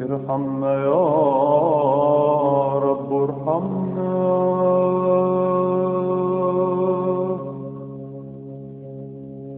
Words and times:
ارحمنا 0.00 0.72
يا 0.74 1.04
رب 2.78 3.12
ارحمنا. 3.12 4.14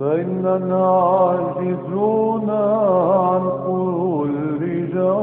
فإننا 0.01 0.87
عاجزون 0.87 2.51
عن 2.51 3.43
كل 3.67 4.91
جواب 4.95 5.20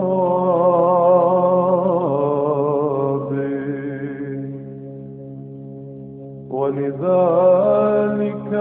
ولذلك 6.57 8.51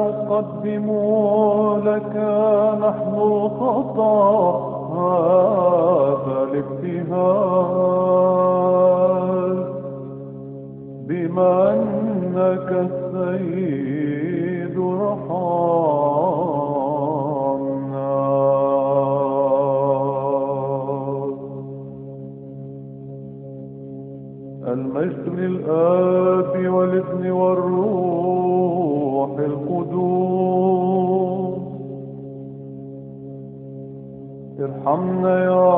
نقدم 0.00 0.86
لك 1.84 2.16
نحن 2.80 3.14
خطأ 3.60 4.14
هذا 4.94 6.36
الابتهال 6.42 7.54
بما 11.08 11.54
أنك 11.74 12.68
السيد 12.90 14.76
رحمنا 14.78 16.63
المجد 24.66 25.28
للآب 25.28 26.68
والابن 26.74 27.30
والروح 27.30 29.30
القدوس. 29.38 30.74
ارحمنا 34.60 35.44
يا 35.44 35.72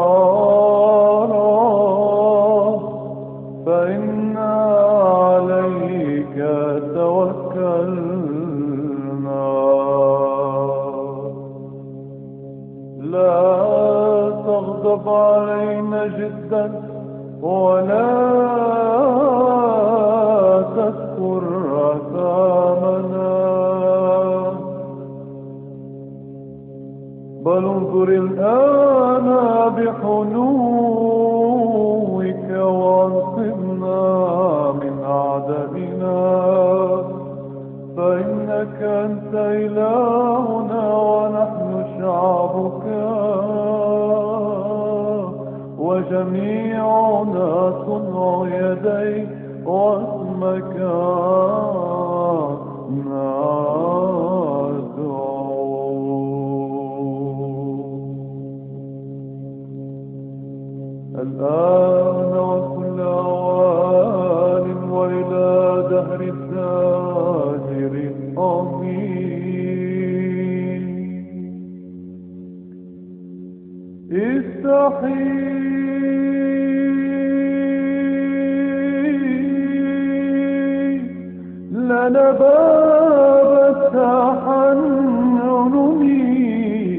رب 1.24 2.80
فإنا 3.66 4.54
عليك 5.24 6.36
توكلنا. 6.94 8.36
لا 13.00 14.30
تغضب 14.46 15.08
علينا 15.08 16.06
جدا. 16.06 16.95
ولا 17.42 18.16
تذكر 20.76 21.42
أثامنا. 21.92 23.36
بل 27.44 27.64
انظر 27.64 28.08
الآن 28.08 29.28
بحنوك 29.76 30.96
وانصبنا 32.60 34.02
من 34.72 34.94
أعدائنا. 35.04 36.16
فإنك 37.96 38.82
أنت 38.82 39.34
إلهنا 39.34 40.84
ونحن 40.96 41.84
شعبك. 41.98 42.86
وجميعنا 47.26 47.84
صنع 47.86 48.46
يديك 48.46 49.28
واسمك 49.66 50.76
الآن 61.18 62.32
وكل 62.38 63.00
أوان 63.00 64.66
وإلى 64.90 65.84
دهر 65.90 66.20
الداهر 66.20 67.94
آمين. 68.38 69.16
استحي 74.12 75.65
لنا 81.96 82.30
باب 82.30 83.50
التحنن 83.76 85.46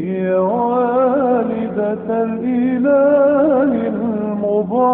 يا 0.07 0.39
والدة 0.39 2.07
الإله 2.23 3.71
المباركة 3.87 4.87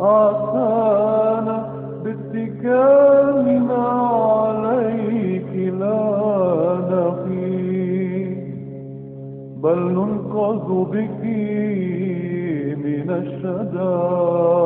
عسانا 0.00 1.58
باتكالنا 2.04 3.84
عليك 4.32 5.52
لا 5.80 6.02
نخيب 6.90 8.38
بل 9.62 9.78
ننقذ 9.78 10.68
بك 10.92 11.22
من 12.84 13.08
الشدائد 13.10 14.58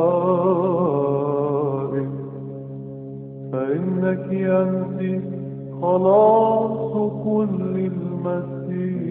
فإنك 3.73 4.29
أنت 4.33 5.21
خلاص 5.81 6.93
كل 7.23 7.89
المسيحيين 7.91 9.03